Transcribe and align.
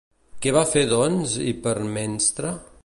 Què 0.45 0.53
va 0.55 0.63
fer 0.71 0.83
doncs 0.93 1.37
Hipermnestra? 1.51 2.59